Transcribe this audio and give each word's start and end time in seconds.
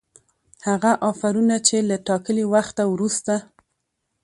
هغه 0.67 0.91
آفرونه 1.09 1.55
چي 1.67 1.77
له 1.89 1.95
ټاکلي 2.07 2.45
وخته 2.53 2.83
وروسته 2.87 3.35